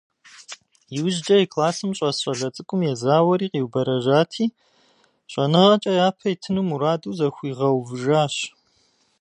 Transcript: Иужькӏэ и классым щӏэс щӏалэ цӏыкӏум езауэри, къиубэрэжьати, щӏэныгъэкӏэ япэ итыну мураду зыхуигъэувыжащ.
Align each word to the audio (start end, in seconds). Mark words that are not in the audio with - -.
Иужькӏэ 0.97 1.35
и 1.43 1.45
классым 1.53 1.91
щӏэс 1.97 2.17
щӏалэ 2.23 2.49
цӏыкӏум 2.55 2.81
езауэри, 2.91 3.51
къиубэрэжьати, 3.51 4.45
щӏэныгъэкӏэ 5.31 5.91
япэ 6.07 6.27
итыну 6.33 6.67
мураду 6.69 7.15
зыхуигъэувыжащ. 7.17 8.35